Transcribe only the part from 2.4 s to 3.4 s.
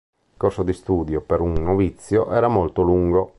molto lungo.